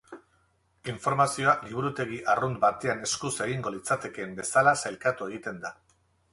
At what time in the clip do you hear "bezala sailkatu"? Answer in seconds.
4.43-5.33